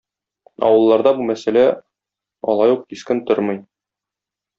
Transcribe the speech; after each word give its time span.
Авылларда 0.67 1.11
бу 1.19 1.27
мәсьәлә 1.27 1.65
алай 2.55 2.73
ук 2.77 2.81
кискен 2.95 3.21
тормый. 3.29 3.61